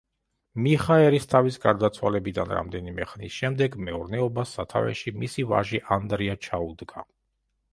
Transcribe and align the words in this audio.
მიხა 0.67 0.95
ერისთავის 1.07 1.59
გარდაცვალებიდან 1.65 2.55
რამდენიმე 2.59 3.07
ხნის 3.11 3.37
შემდეგ 3.43 3.77
მეურნეობას 3.89 4.55
სათავეში 4.61 5.15
მისი 5.25 5.47
ვაჟი 5.53 5.83
ანდრია 5.99 6.39
ჩაუდგა. 6.49 7.07